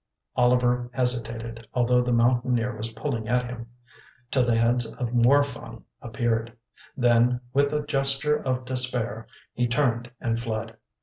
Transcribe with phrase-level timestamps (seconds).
[0.35, 3.67] Oliver hesitated, although the Mountaineer was pulling at him,
[4.31, 6.57] till the heads of more Fung appeared.
[6.97, 10.75] Then, with a gesture of despair, he turned and fled.